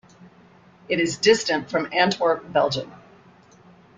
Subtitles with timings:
[0.89, 2.91] It is distant from Antwerp, Belgium.